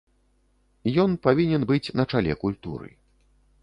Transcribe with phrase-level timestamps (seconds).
[1.05, 2.89] Ён павінен быць на чале культуры.